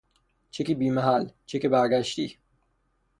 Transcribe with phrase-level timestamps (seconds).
[0.51, 2.37] چک بی محل، چک برگشتی